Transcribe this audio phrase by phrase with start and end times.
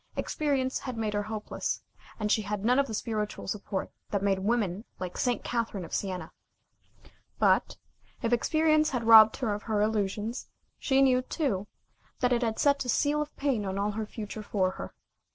[0.15, 1.83] Experience had made her hopeless,
[2.19, 5.43] and she had none of the spiritual support that made women like St.
[5.43, 6.31] Catherine of Sienna.
[7.37, 7.77] But,
[8.23, 10.47] if experience had robbed her of her illusions,
[10.79, 11.67] she knew, too,
[12.19, 14.95] that it had set a seal of pain on all the future for her.